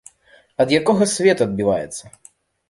[0.63, 2.03] Ад якога свет адбіваецца.